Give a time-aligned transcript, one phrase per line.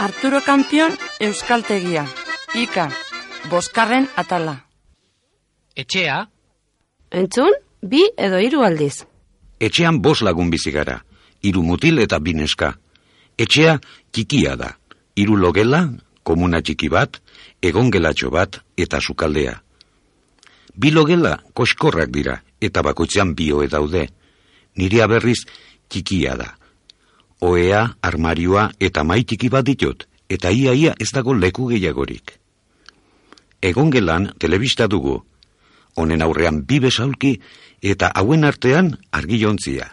[0.00, 2.06] Arturo Kampion Euskaltegia.
[2.56, 2.86] Ika,
[3.50, 4.54] boskarren atala.
[5.76, 6.22] Etxea,
[7.12, 7.52] Entzun,
[7.84, 9.04] bi edo hiru aldiz.
[9.60, 10.94] Etxean bos lagun bizi gara,
[11.44, 12.70] hiru mutil eta bineska.
[13.36, 13.74] Etxea
[14.08, 14.70] txikia da,
[15.20, 15.82] hiru logela,
[16.24, 17.18] komuna txiki bat,
[17.60, 19.58] egongelatxo bat eta sukaldea.
[20.80, 24.06] Bi logela koskorrak dira eta bakoitzean bioe daude.
[24.80, 25.42] Nirea berriz
[25.92, 26.54] txikia da.
[27.40, 32.36] Oea, armarioa eta mai txiki bat ditut, eta ia ia ez dago leku gehiagorik.
[33.62, 35.22] Egongelan telebista dugu,
[35.96, 37.38] honen aurrean bi besaulki
[37.82, 39.88] eta hauen artean argilontzia.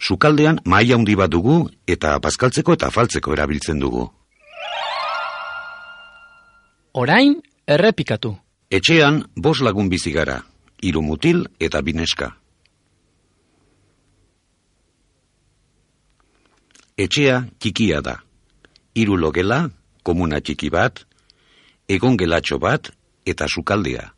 [0.00, 4.10] Sukaldean maila handi bat dugu eta bazkaltzeko eta afaltzeko erabiltzen dugu.
[6.92, 8.36] orain errepikatu.
[8.70, 10.42] Etxean bos lagun bizi gara,
[10.82, 12.41] hiru mutil eta bineska.
[16.96, 18.18] Etxea txikia da.
[18.92, 19.70] Hiru logela,
[20.04, 21.04] komuna txiki bat,
[21.88, 22.90] egon gelatxo bat
[23.24, 24.10] eta sukaldea.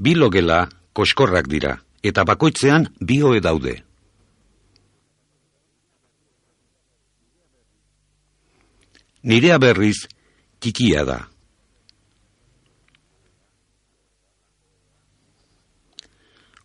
[0.00, 0.66] Bi logela
[0.96, 3.80] koskorrak dira eta bakoitzean bi hoe daude.
[9.22, 10.08] Nirea berriz
[10.60, 11.29] txikia da.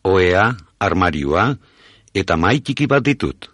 [0.05, 0.45] Oea,
[0.79, 1.45] armarioa
[2.13, 3.47] eta mai txiki bat ditut.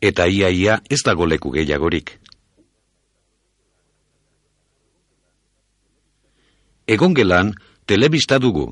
[0.00, 2.14] Eta ia ia ez dago leku gehiagorik.
[6.86, 7.52] Egongelan
[7.86, 8.66] telebista dugu.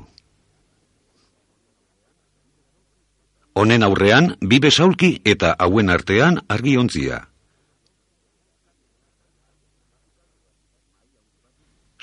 [3.55, 7.21] Honen aurrean bi besaulki eta hauen artean argiontzia.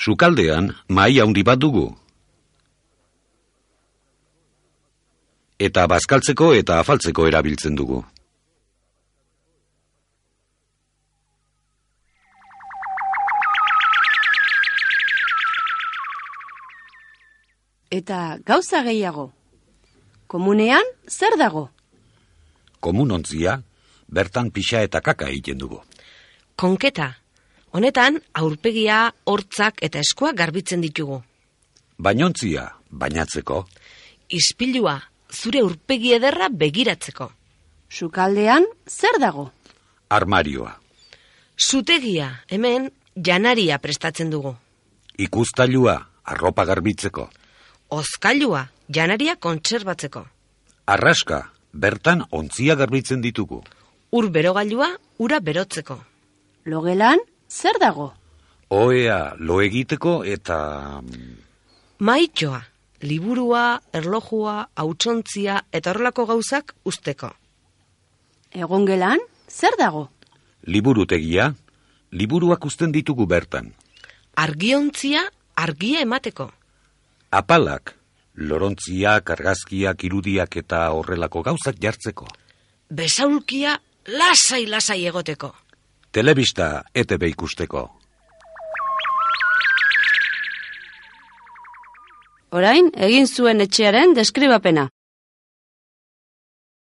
[0.02, 1.84] Sukaldean mai handi bat dugu.
[5.62, 8.00] Eta bazkaltzeko eta afaltzeko erabiltzen dugu.
[17.92, 19.30] Eta gauza gehiago.
[20.26, 21.68] Komunean, zer dago?
[22.80, 23.60] Komunontzia,
[24.08, 25.84] bertan pixa eta kaka egiten dugu.
[26.56, 27.21] Konketa.
[27.72, 31.22] Honetan, aurpegia, hortzak eta eskuak garbitzen ditugu.
[31.98, 33.64] Bainontzia, bainatzeko,
[34.32, 34.96] Ispilua,
[35.32, 37.30] zure aurpegi ederra begiratzeko.
[37.88, 39.50] Sukaldean, zer dago?
[40.12, 40.74] armarioa,
[41.56, 44.54] Zutegia, hemen, janaria prestatzen dugu.
[45.18, 47.30] ikustailua, arropa garbitzeko,
[47.88, 50.26] Ozkailua, janaria kontserbatzeko.
[50.86, 53.62] arraska, bertan ontzia garbitzen ditugu.
[54.12, 55.98] Ur berogailua, ura berotzeko.
[56.66, 57.18] Logelan,
[57.52, 58.12] zer dago?
[58.72, 61.00] Oea lo egiteko eta...
[61.02, 61.36] mm,
[62.02, 62.62] Maitxoa,
[63.02, 67.30] liburua, erlojua, hautsontzia eta horrelako gauzak usteko.
[68.52, 70.08] Egongelan, zer dago?
[70.64, 71.52] Liburutegia,
[72.10, 73.72] liburuak uzten ditugu bertan.
[74.36, 75.22] Argiontzia,
[75.54, 76.48] argia emateko.
[77.30, 77.94] Apalak,
[78.36, 82.26] lorontziak, argazkiak, irudiak eta horrelako gauzak jartzeko.
[82.90, 85.52] Besaulkia, lasai-lasai egoteko.
[86.12, 87.86] Telebista ETB ikusteko.
[92.52, 94.90] Orain, egin zuen etxearen deskribapena.